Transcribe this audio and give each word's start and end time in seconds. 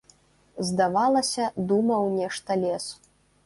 Здавалася, 0.69 1.45
думаў 1.73 2.11
нешта 2.19 2.61
лес. 2.67 2.85